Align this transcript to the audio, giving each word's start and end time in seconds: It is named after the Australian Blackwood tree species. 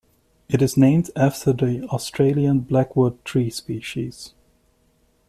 It 0.49 0.63
is 0.63 0.77
named 0.77 1.11
after 1.15 1.53
the 1.53 1.83
Australian 1.89 2.61
Blackwood 2.61 3.23
tree 3.23 3.51
species. 3.51 4.33